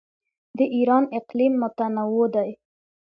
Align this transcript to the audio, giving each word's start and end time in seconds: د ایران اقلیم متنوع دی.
د 0.57 0.59
ایران 0.75 1.03
اقلیم 1.19 1.53
متنوع 1.61 2.25
دی. 2.35 2.49